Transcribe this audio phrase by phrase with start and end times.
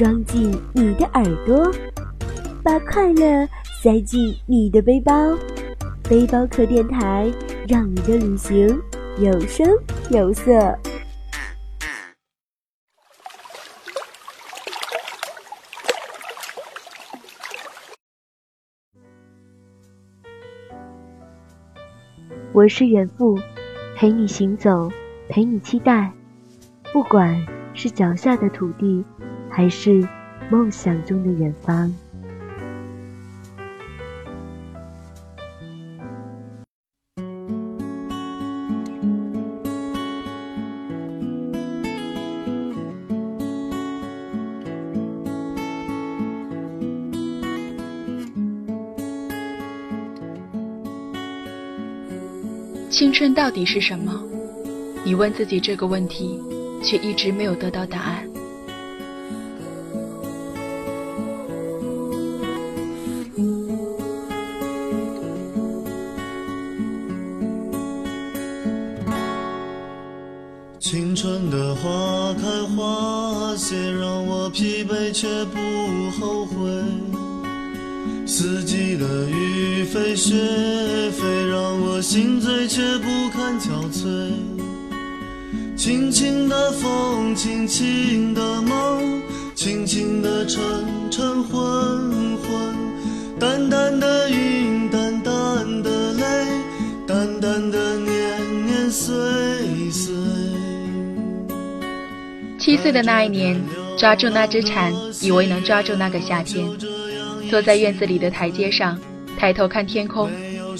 [0.00, 1.70] 装进你的耳朵，
[2.64, 3.46] 把快乐
[3.82, 5.12] 塞进你的背包。
[6.08, 7.30] 背包客电台，
[7.68, 8.66] 让你的旅行
[9.18, 9.68] 有声
[10.10, 10.74] 有色。
[22.54, 23.38] 我是远赴，
[23.94, 24.90] 陪你行走，
[25.28, 26.10] 陪你期待，
[26.90, 29.04] 不管是脚下的土地，
[29.50, 30.06] 还是
[30.50, 31.92] 梦想中的远方。
[52.88, 54.22] 青春到底是什么？
[55.04, 56.38] 你问自己这个问题，
[56.82, 58.29] 却一直没有得到答案。
[87.70, 89.22] 轻轻的梦，
[89.54, 90.60] 轻轻的晨
[91.08, 91.56] 晨昏
[92.38, 92.74] 昏，
[93.38, 96.24] 淡淡的云，淡淡的泪，
[97.06, 99.14] 淡淡的年年岁
[99.92, 100.12] 岁。
[102.58, 103.56] 七岁的那一年，
[103.96, 106.66] 抓住那只蝉，以为能抓住那个夏天。
[107.48, 108.98] 坐在院子里的台阶上，
[109.38, 110.28] 抬头看天空，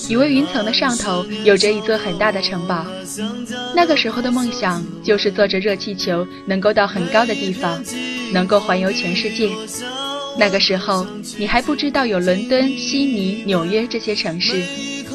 [0.08, 2.86] 以为云层的上头有着一座很大的城堡。
[3.74, 7.83] 那个时候的梦想就是坐着热气球，能够到很高的地方，
[8.33, 9.51] 能够环游全世界。
[10.39, 11.06] 那个时候
[11.39, 14.62] 你还不知道有伦敦、悉尼、纽约这些城市，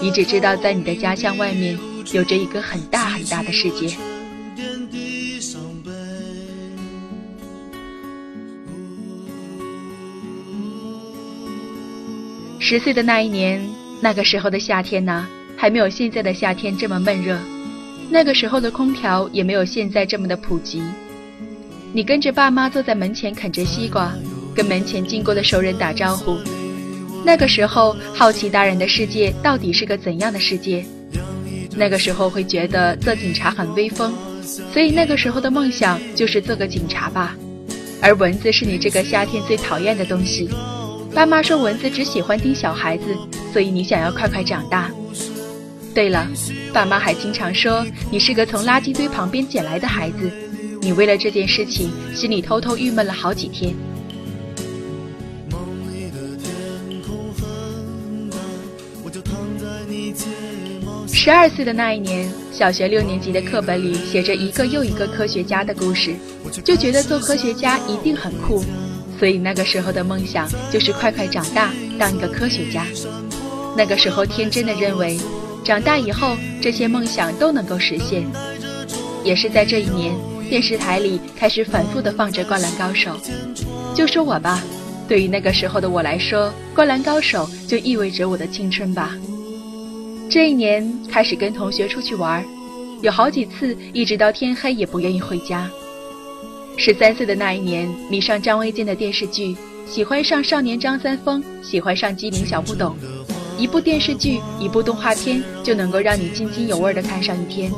[0.01, 1.77] 你只知道在你的家乡外面
[2.11, 3.95] 有着一个很大很大的世界。
[12.59, 13.61] 十岁的那一年，
[14.01, 17.37] 那个时候的夏天呢，还没有现在的夏天这么闷热，
[18.09, 20.81] 那个时候的空调也没有现在这么的普及。
[21.93, 24.13] 你跟着爸妈坐在门前啃着西瓜，
[24.53, 26.37] 跟门前经过的熟人打招呼。
[27.23, 30.85] 那个时候好奇大人的世界到底是个怎样的世界？
[31.75, 34.13] 那个时候会觉得做警察很威风，
[34.71, 37.35] 所以那个时候的梦想就是做个警察吧。
[38.01, 40.49] 而蚊子是你这个夏天最讨厌的东西。
[41.13, 43.05] 爸妈说蚊子只喜欢叮小孩子，
[43.55, 44.91] 所以你想要快快长大。
[45.93, 46.27] 对了，
[46.73, 50.29] 爸妈还经常说你是个从垃圾堆旁边捡来的孩子，
[50.81, 53.73] 你为了这件事情心里偷偷郁闷了好几天。
[61.07, 66.13] 十二岁的那一年，小学六年级的课本里写着一个又一个科学家的故事，
[66.61, 68.61] 就觉得做科学家一定很酷。
[69.17, 72.85] 所以那个时候的梦想就是快快长大，当一个科学家。
[73.77, 75.19] 那个时候天真的认为，
[75.63, 78.25] 长大以后这些梦想都能够实现。
[79.23, 80.15] 也是在这一年，
[80.49, 83.11] 电视台里开始反复的放着《灌篮高手》。
[83.95, 84.63] 就说我吧，
[85.07, 89.15] 对于那个时候的我来说，《灌篮高手》就意味着我的青春吧。
[90.29, 92.45] 这一年开始跟同学出去玩，
[93.01, 95.69] 有好几次一直到天黑也不愿意回家。
[96.77, 99.55] 十三岁的那一年，迷上张卫健的电视剧，
[99.87, 102.95] 喜欢上少年张三丰，喜欢上机灵小不懂。
[103.57, 107.71] 一部电视剧，一部动画片，就能够让你津津有味地看上一天。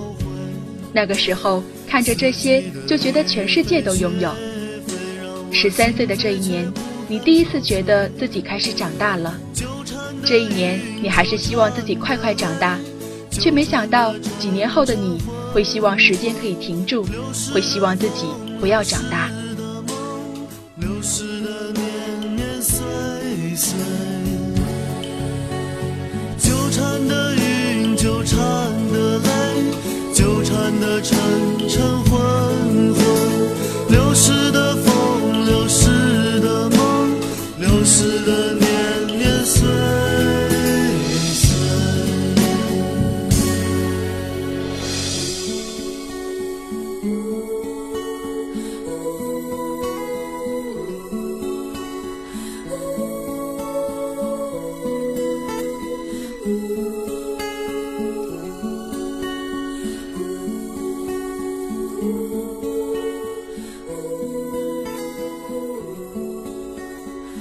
[0.93, 4.31] 那个时候看着这些，就觉得全世界都拥有。
[5.51, 6.71] 十三岁的这一年，
[7.07, 9.39] 你第一次觉得自己开始长大了。
[10.25, 12.79] 这一年，你还是希望自己快快长大，
[13.31, 15.21] 却没想到几年后的你
[15.53, 17.05] 会希望时间可以停住，
[17.53, 18.25] 会希望自己。
[18.59, 19.29] 不要长大。
[20.77, 22.83] 流逝的年年岁
[23.55, 23.77] 岁，
[27.05, 28.39] 的云，纠缠
[28.93, 29.29] 的泪，
[30.13, 31.17] 纠缠的晨
[31.67, 32.15] 晨昏
[32.93, 33.03] 昏，
[33.89, 37.09] 流逝的风，流逝的梦，
[37.59, 38.53] 流逝的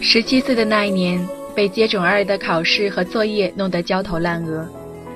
[0.08, 1.20] 十七岁的那一年，
[1.52, 4.64] 被接踵而来的考试和作业弄得焦头烂额，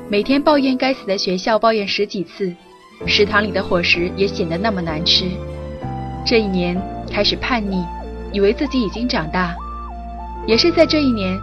[0.09, 2.53] 每天抱怨该死的学校，抱怨十几次，
[3.07, 5.27] 食堂里的伙食也显得那么难吃。
[6.27, 6.77] 这一年
[7.09, 7.85] 开始叛逆，
[8.33, 9.55] 以为自己已经长大。
[10.45, 11.39] 也是在这一年，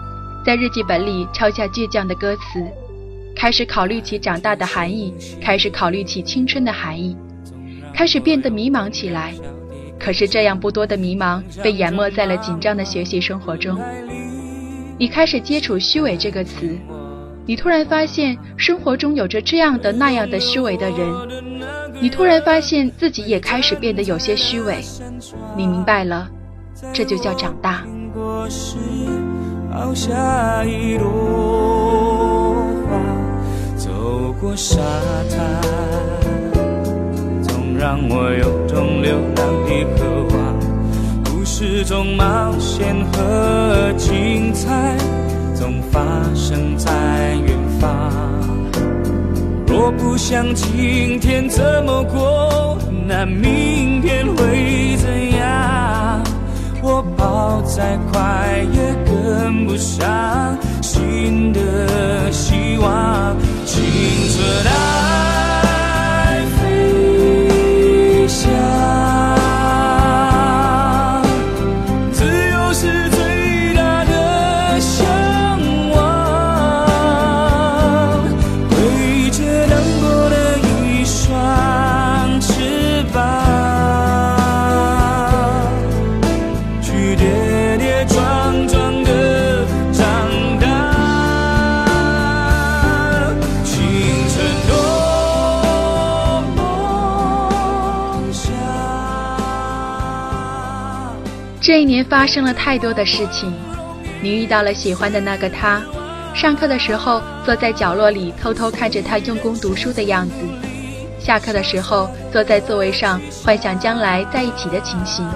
[0.45, 2.61] 在日记本里抄下倔强的歌词，
[3.33, 7.15] 开始考虑起长大的含义，开始考虑起青春的含义，
[7.93, 9.33] 开始变得迷茫起来。
[9.99, 13.79] 可是这样不多的迷茫被淹没在了紧张的学习生活中。
[14.97, 16.77] 你开始接触“虚伪”这个词，
[17.45, 21.07] 你突然发现生活中有着这样的那样的虚伪的人，
[22.01, 24.83] 你突然发现自己也开始变得有些虚伪。
[25.55, 26.27] 你明白了，
[26.93, 27.85] 这就叫长大。
[33.77, 34.77] 走过沙
[35.29, 36.16] 滩。
[37.79, 40.59] 让我有种流浪的渴望，
[41.25, 44.97] 故事中冒险和精彩
[45.53, 46.01] 总发
[46.33, 48.11] 生在远方。
[49.67, 56.23] 若不想今天怎么过，那明天会怎样？
[56.81, 63.37] 我跑再快也跟不上新的希望，
[63.67, 63.83] 青
[64.33, 65.36] 春啊！
[102.17, 103.53] 发生了太多的事情，
[104.23, 105.79] 你遇到了喜欢的那个他，
[106.33, 110.33] 上课的时候坐在角落里偷偷看着他用功读书的样子，
[111.19, 115.29] 下课的时候坐在座位上幻想将来在一起的情形，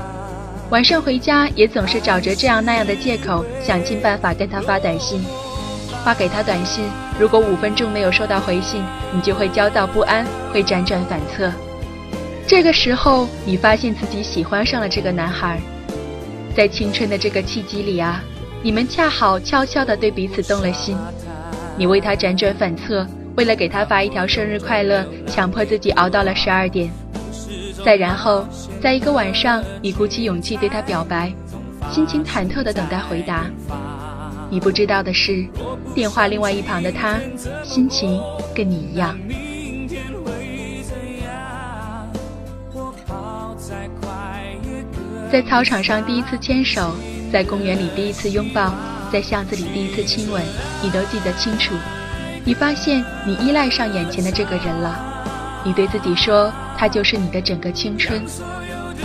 [0.71, 5.23] 晚上回家也总是找着这样那样的借口想尽办法跟他发短信，
[6.03, 6.83] 发给他短信，
[7.19, 11.51] 如果五分钟没有收到回信，你就会焦躁不安，会辗转反侧。
[12.47, 15.61] 这个时候，你发现自己喜欢上了这个男孩。
[16.55, 18.21] 在青春的这个契机里啊，
[18.61, 20.97] 你们恰好悄悄地对彼此动了心。
[21.77, 26.91] 你为他辗转反侧，为了给他发一条生日快乐，强迫自己熬到了十二点。
[27.83, 28.45] 再然后，
[28.81, 31.33] 在一个晚上，你鼓起勇气对他表白，
[31.91, 33.45] 心情忐忑地等待回答。
[34.49, 35.45] 你不知道的是，
[35.95, 37.17] 电话另外一旁的他，
[37.63, 38.21] 心情
[38.53, 39.17] 跟你一样。
[45.31, 46.93] 在操场上第一次牵手，
[47.31, 48.73] 在公园里第一次拥抱，
[49.09, 50.43] 在巷子里第一次亲吻，
[50.83, 51.73] 你都记得清楚。
[52.43, 54.99] 你发现你依赖上眼前的这个人了，
[55.63, 58.21] 你对自己说他就是你的整个青春。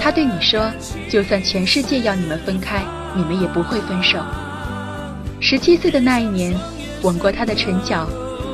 [0.00, 0.68] 他对你说，
[1.08, 2.82] 就算全世界要你们分开，
[3.14, 4.18] 你们也不会分手。
[5.38, 6.52] 十七岁的那一年，
[7.02, 8.04] 吻过他的唇角，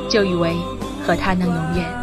[0.07, 0.53] 就以为
[1.03, 2.02] 和他能永远。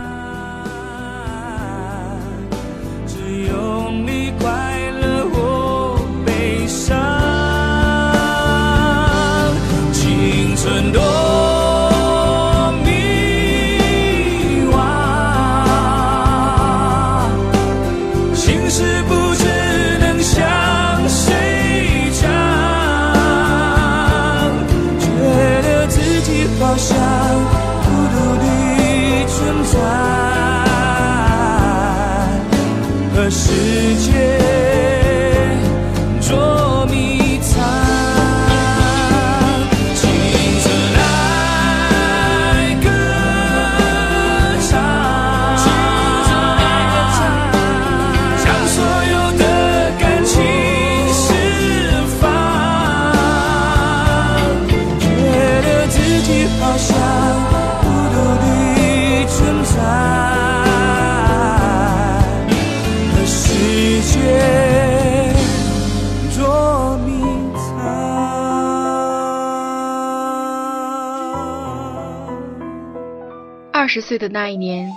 [33.21, 33.80] 可是。
[74.01, 74.91] 十岁的那一年，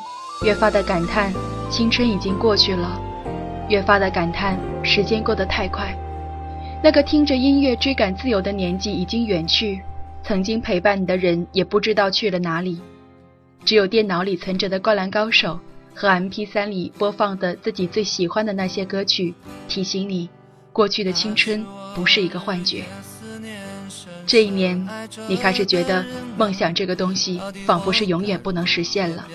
[0.46, 1.34] 越发的感叹
[1.70, 2.98] 青春已经过去了，
[3.68, 5.94] 越发的感叹时间过得太快。
[6.82, 9.82] 那个听着音乐追赶自由的年纪已经远去，
[10.24, 12.80] 曾经陪伴你的人也不知道去了哪里，
[13.66, 15.60] 只有电脑里存着的《灌篮高手》
[16.00, 19.34] 和 MP3 里播放的自己最喜欢的那些歌曲，
[19.68, 20.30] 提醒你，
[20.72, 22.86] 过去的青春不是一个幻觉。
[24.26, 24.88] 这一年，
[25.28, 26.06] 你开始觉得
[26.38, 29.28] 梦想这个东西仿佛是永远不能实现了。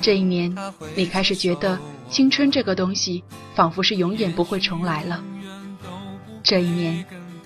[0.00, 0.54] 这一年，
[0.94, 1.78] 你开始觉得
[2.10, 3.22] 青春这个东西
[3.54, 5.22] 仿佛是永远不会重来了。
[6.42, 7.04] 这一年，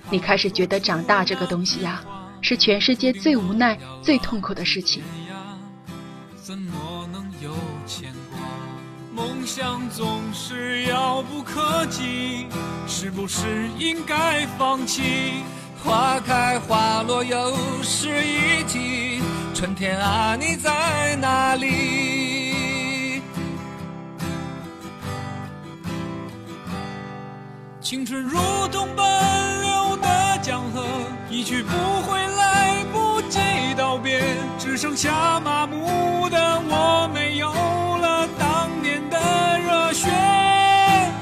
[0.09, 2.03] 你开始觉得长大这个东西呀，
[2.41, 5.03] 是全世界最无奈、最痛苦的事情。
[6.41, 7.53] 怎么能有
[7.85, 8.39] 牵挂
[9.13, 12.47] 梦想总是遥不可及，
[12.87, 15.43] 是不是应该放弃？
[15.83, 19.21] 花开花落又是一季，
[19.53, 23.21] 春天啊，你在哪里？
[27.81, 28.37] 青春如
[28.71, 30.85] 同奔流的江河，
[31.29, 31.71] 一去不
[32.01, 33.39] 回，来不及
[33.75, 34.21] 道别，
[34.59, 39.17] 只剩下麻木的我，没有了当年的
[39.59, 40.09] 热血。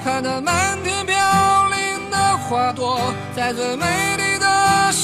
[0.04, 1.16] 看那满天飘
[1.70, 4.17] 零的花朵，在最美。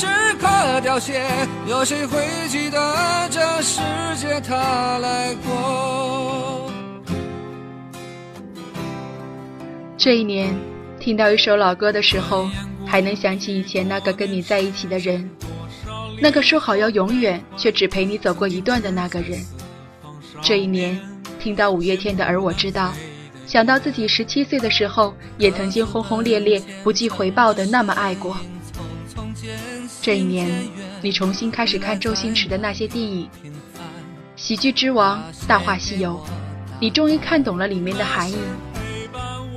[0.04, 1.24] 时刻凋谢，
[1.66, 3.80] 有谁会记得这世
[4.18, 6.70] 界它来过？
[9.98, 10.54] 这一年，
[11.00, 12.50] 听到一首老歌的时候，
[12.86, 15.30] 还能想起以前那个跟你在一起的人，
[16.20, 19.40] 那个说好要永远却只陪你走过一段的那个人。
[20.42, 21.00] 这一年，
[21.40, 22.94] 听到五月天的《而我知道》，
[23.50, 28.36] 想到自己十七岁的时候，也曾经轰轰烈烈、不计回报的那么爱过。
[30.02, 30.50] 这一年，
[31.02, 33.30] 你重新开始看周星驰的那些电影，
[34.36, 36.22] 《喜剧之王》《大话西游》，
[36.80, 38.36] 你终于看懂了里面的含义。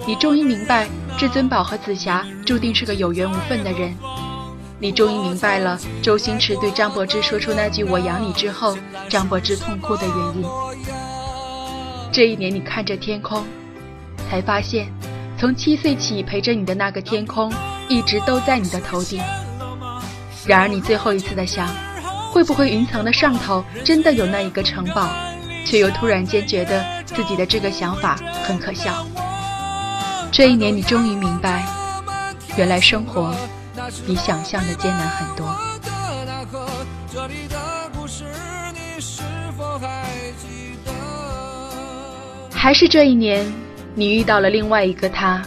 [0.06, 0.88] 你终于明白，
[1.18, 3.92] 至尊宝和紫霞注定是个有缘无分的人。
[4.78, 8.78] 你终于明白了，周星驰对张柏芝说出那句“我养你”之后，
[9.08, 10.44] 张柏芝痛哭的原因。
[12.12, 13.44] 这一年，你看着天空，
[14.30, 14.86] 才发现，
[15.38, 17.52] 从七岁起陪着你的那个天空，
[17.88, 19.20] 一直都在你的头顶。
[20.46, 21.68] 然而，你最后一次的想，
[22.30, 25.08] 会不会云层的上头真的有那一个城堡？
[25.64, 29.04] 却又突然间觉得自己的这个想法很可笑。
[30.30, 31.64] 这一年，你终于明白，
[32.56, 33.34] 原来生活
[34.06, 35.46] 比想象的艰难很多。
[42.52, 43.44] 还是这一年，
[43.96, 45.42] 你遇到了另外一个他，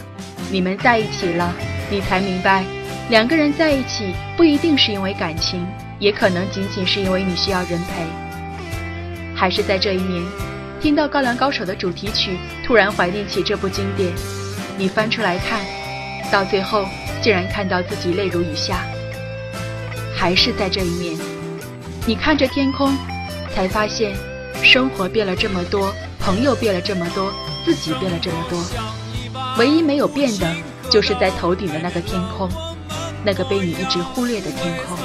[0.50, 1.50] 你们在一起了，
[1.90, 2.62] 你才明白。
[3.10, 5.66] 两个人在一起不一定是因为感情，
[5.98, 8.06] 也可能仅仅是因为你需要人陪。
[9.34, 10.22] 还是在这一年，
[10.80, 14.12] 听到《高粱高手》的主题曲，突然怀念起这部经典，
[14.78, 15.60] 你翻出来看，
[16.30, 16.86] 到最后
[17.20, 18.84] 竟然看到自己泪如雨下。
[20.14, 21.18] 还是在这一年，
[22.06, 22.96] 你看着天空，
[23.52, 24.14] 才发现
[24.62, 27.32] 生活变了这么多，朋友变了这么多，
[27.64, 28.62] 自己变了这么多，
[29.58, 30.48] 唯一没有变的，
[30.88, 32.48] 就是在头顶的那个天空。
[33.24, 34.96] 那个被你一直忽略的天空，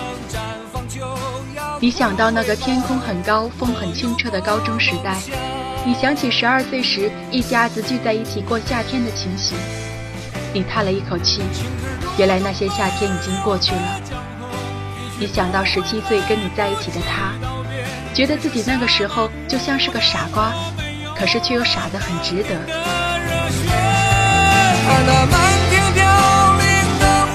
[1.79, 5.17] 你想到那个天空很高、风很清澈的高中时代，
[5.85, 9.57] 你想起十二岁时一家子聚在一起过夏天的情形，
[10.53, 11.41] 你叹了一口气，
[12.17, 14.01] 原来那些夏天已经过去了。
[15.19, 17.33] 你想到十七岁跟你在一起的他，
[18.13, 20.53] 觉得自己那个时候就像是个傻瓜，
[21.17, 22.55] 可是却又傻得很值得。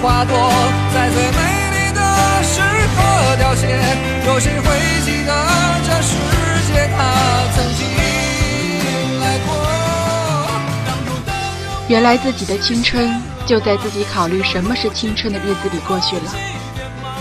[0.02, 0.34] 花朵
[0.94, 1.36] 在最美
[1.76, 2.00] 丽的
[2.42, 2.58] 时
[2.96, 3.66] 刻凋谢，
[4.26, 4.66] 有谁会
[5.04, 5.30] 记得
[5.84, 6.16] 这世
[6.72, 7.86] 界它曾经
[9.20, 9.48] 来过？
[11.86, 16.32] 原来自己的青春就在自己考虑什么是青春的日子里过去了。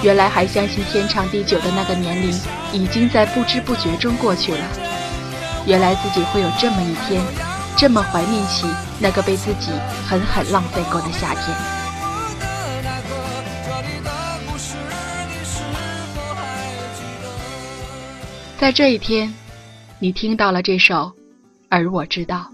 [0.02, 2.34] 原来还相信天长地久的那个年龄，
[2.72, 4.62] 已经在不知不觉中过去了。
[5.66, 7.22] 原来自己会有这么一天，
[7.76, 8.66] 这么怀念起
[9.00, 9.70] 那个被自己
[10.08, 11.79] 狠狠浪费过的夏天。
[18.60, 19.34] 在这一天，
[20.00, 21.10] 你听到了这首，
[21.70, 22.52] 而我知道。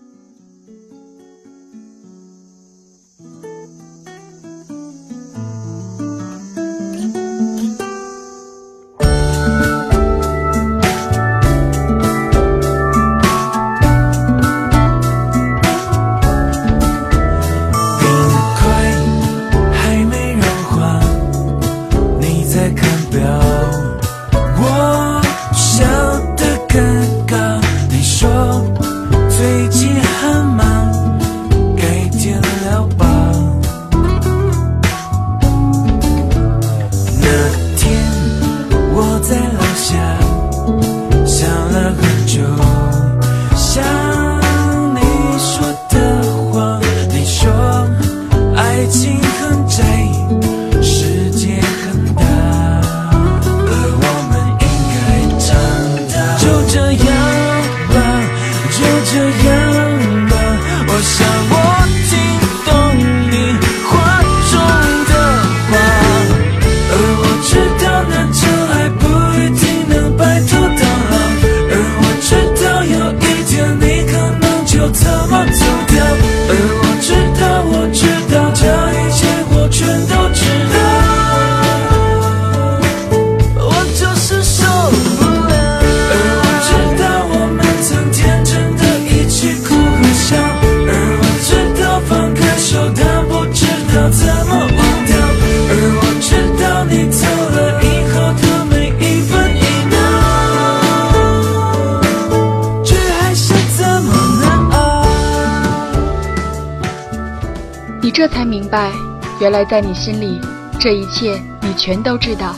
[109.39, 110.39] 原来在你心里，
[110.79, 112.55] 这一切你全都知道。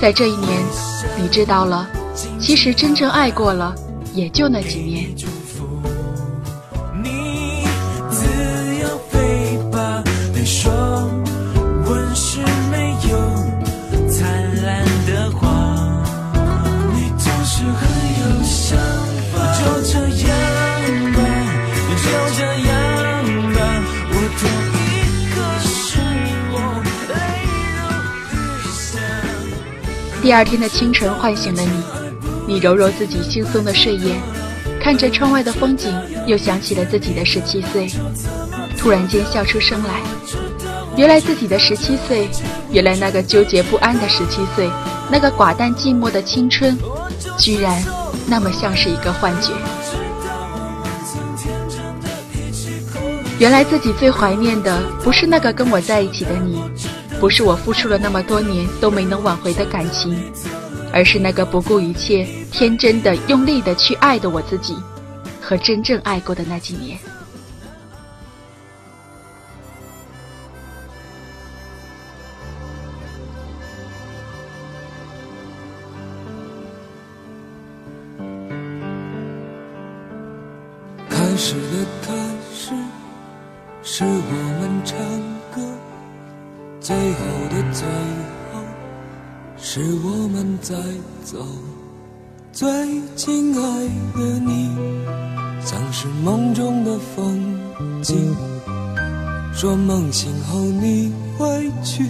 [0.00, 0.50] 在这一年，
[1.20, 1.86] 你知道了，
[2.38, 3.74] 其实真正爱过了，
[4.14, 5.08] 也就那几年。
[30.28, 34.20] 第二天的清晨唤醒了你，你揉揉自己惺忪的睡眼，
[34.78, 35.90] 看着窗外的风景，
[36.26, 37.88] 又想起了自己的十七岁，
[38.76, 40.02] 突然间笑出声来。
[40.98, 42.28] 原来自己的十七岁，
[42.70, 44.68] 原来那个纠结不安的十七岁，
[45.10, 46.76] 那个寡淡寂寞的青春，
[47.38, 47.82] 居然
[48.26, 49.54] 那么像是一个幻觉。
[53.38, 56.62] 原来自己最怀念的，不是那个跟我在一起的你。
[57.20, 60.16] 不是我付出了那么多年都没能挽回的感情，
[60.92, 64.76] 而是那个不顾一切、天真的、用力的去爱的我自己，
[65.40, 66.96] 和真正爱过的那几年。
[81.10, 82.12] 开始的开
[82.54, 82.72] 始，
[83.82, 85.27] 是我们唱。
[86.88, 87.20] 最后
[87.50, 87.86] 的最
[88.50, 88.62] 后，
[89.58, 90.74] 是我们在
[91.22, 91.36] 走。
[92.50, 92.66] 最
[93.14, 93.60] 亲爱
[94.16, 94.74] 的你，
[95.60, 97.60] 像是梦中的风
[98.02, 98.34] 景。
[99.52, 102.06] 说梦醒后你会去，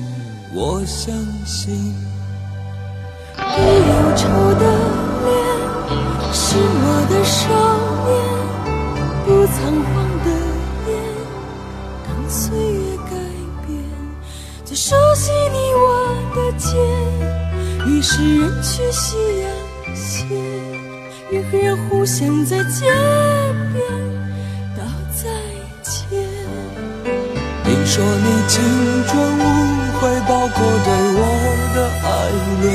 [0.54, 1.12] 我相
[1.44, 1.74] 信。
[3.34, 4.28] 你忧愁
[4.60, 4.62] 的
[5.24, 5.34] 脸，
[6.32, 7.50] 是我的少
[8.06, 8.14] 年，
[9.26, 9.58] 不曾
[15.52, 15.86] 你我
[16.34, 16.66] 的肩，
[17.86, 19.46] 于是人去夕阳
[19.94, 20.24] 斜，
[21.30, 22.86] 人和人互相在街
[23.72, 23.76] 边
[24.76, 24.82] 道
[25.14, 25.22] 再
[25.82, 25.92] 见。
[27.64, 28.62] 你说你青
[29.06, 29.40] 春无
[29.98, 31.20] 悔，包括对我
[31.74, 32.06] 的爱
[32.62, 32.66] 恋。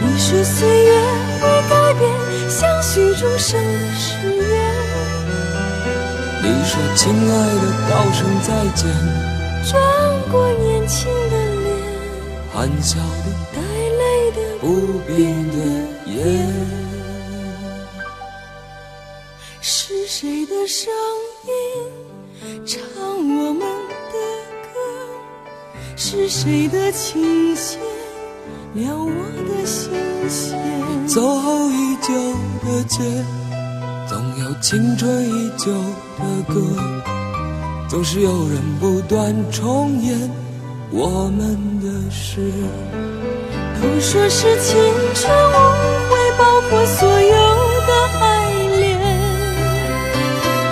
[0.00, 0.90] 你说岁月
[1.40, 2.02] 会改变
[2.48, 4.52] 相许终生的誓言。
[6.42, 9.33] 你说亲爱的，道声再见。
[9.70, 9.80] 转
[10.30, 11.76] 过年轻的脸，
[12.52, 15.16] 含笑的，带泪的，不变
[15.50, 15.56] 的
[16.06, 16.12] 眼。
[19.62, 20.92] 是谁的声
[21.46, 21.50] 音
[22.66, 22.78] 唱
[23.16, 24.16] 我们的
[24.62, 24.76] 歌？
[25.96, 27.80] 是谁的琴弦
[28.74, 29.08] 撩我
[29.48, 29.90] 的心
[30.28, 30.60] 弦？
[31.06, 32.12] 走后已久
[32.62, 32.98] 的街，
[34.06, 35.72] 总有青春依旧
[36.18, 37.23] 的歌。
[37.94, 40.18] 总是有人不断重演
[40.90, 42.40] 我们的事，
[43.80, 44.74] 都说是青
[45.14, 45.52] 春无
[46.10, 47.36] 悔，包括所有
[47.86, 48.98] 的爱恋，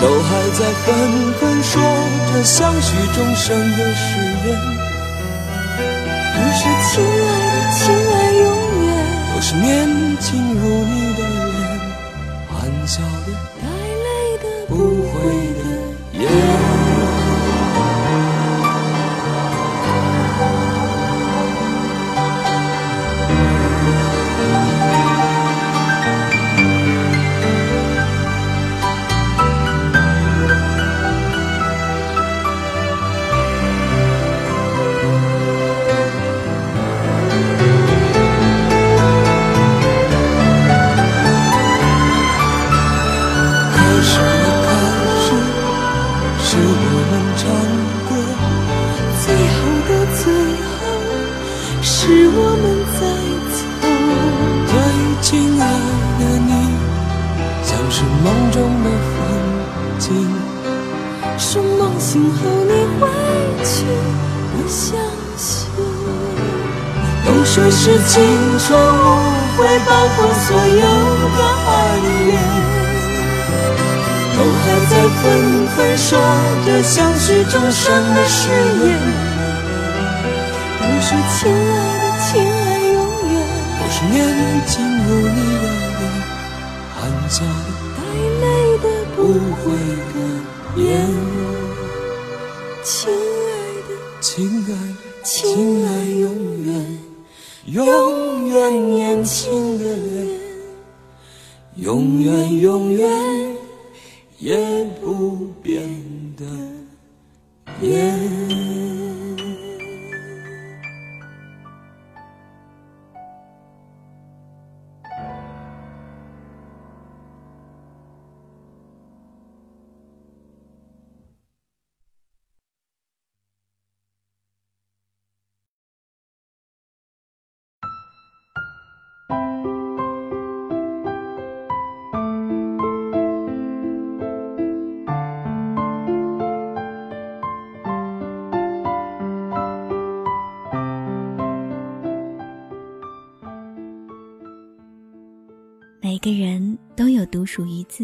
[0.01, 1.81] 都还在纷纷说
[2.33, 4.59] 着相许终生的誓言。
[6.35, 8.45] 都说亲爱的，亲爱永
[8.83, 8.91] 远，
[9.33, 9.87] 都是年
[10.19, 11.02] 轻如你。
[70.53, 72.29] 所有的爱恋，
[74.35, 75.25] 都还在纷
[75.75, 76.05] 纷说
[76.63, 77.81] 着相许终生
[78.13, 78.82] 的誓言。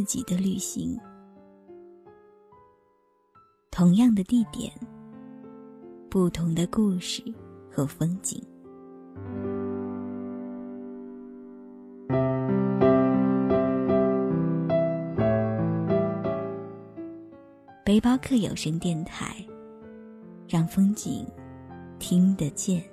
[0.09, 0.99] 己的旅行，
[3.69, 4.73] 同样的地点，
[6.09, 7.23] 不同的故事
[7.71, 8.41] 和风景。
[17.85, 19.45] 背包客有声电台，
[20.47, 21.23] 让风景
[21.99, 22.83] 听得见。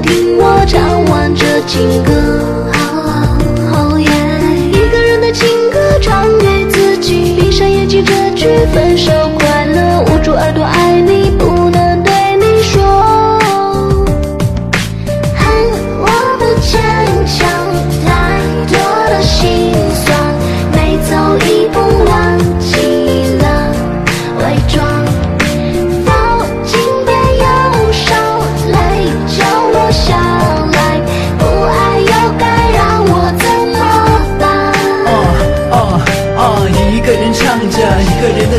[0.00, 2.12] 听我唱完这情歌，
[4.70, 9.10] 一个人的情歌唱给自己，闭上眼睛，这句分手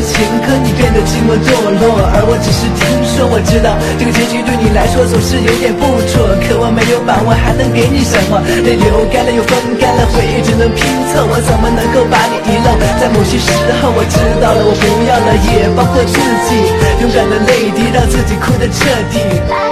[0.10, 3.30] 情歌，你变得寂寞堕落，而我只是听说。
[3.30, 8.41] 我知道这个结局对你来说总是有点不妥，可我没有把握，还能给你什么？
[8.65, 10.82] 泪流干了又风干了，回忆只能拼
[11.13, 12.74] 凑，我怎么能够把你遗漏？
[12.98, 16.17] 在某些时候，我知道了，我不要了，也包括自
[16.50, 19.68] 己，勇敢的泪滴，让自己哭得彻底。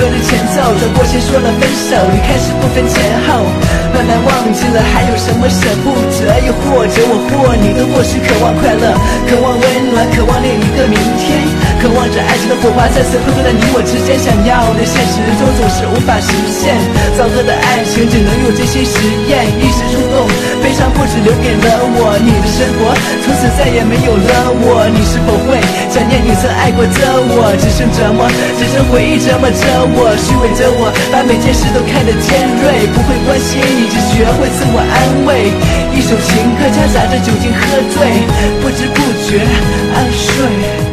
[0.00, 2.96] 歌的前奏，走过前说了分手，你开始不分前
[3.28, 3.44] 后，
[3.92, 8.96] 慢慢忘记了还有什么舍不得，又或者我或你都或许渴望快乐，
[9.28, 10.96] 渴望温暖，渴望另一个明，
[12.60, 16.76] 火花再次碰撞在你我之间，想要的现实中总是无法实现，
[17.16, 19.00] 糟糕的爱情只能用真心实
[19.32, 20.28] 验，一时冲动，
[20.60, 22.92] 悲伤不止留给了我，你的生活
[23.24, 25.56] 从此再也没有了我，你是否会
[25.88, 27.00] 想念你曾爱过的
[27.32, 28.28] 我，只剩折磨。
[28.60, 29.64] 只剩回忆折磨着
[29.96, 35.48] 我，虚伪着我，把每件事都看得尖锐，不会关心你，只学会自我安慰。
[35.96, 38.04] 一首情歌夹杂着酒精喝醉，
[38.60, 39.40] 不知不觉
[39.96, 40.89] 安睡。